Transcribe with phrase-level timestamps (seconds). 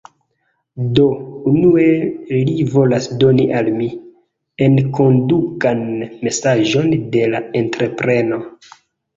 [0.99, 1.03] Do,
[1.51, 1.83] unue
[2.47, 3.89] li volas doni al mi...
[4.69, 5.85] enkondukan
[6.27, 8.45] mesaĝon de la entrepreno.